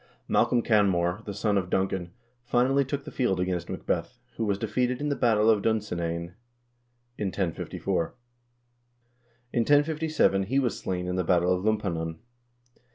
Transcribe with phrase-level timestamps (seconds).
[0.25, 2.11] 4 Malcolm Canmore, the son of Duncan,
[2.43, 6.33] finally took the field against Macbeth, who was defeated in the battle of Dunsinane
[7.19, 8.15] in 1054.
[9.53, 12.17] In 1057 he was slain in the battle of Lumphanan.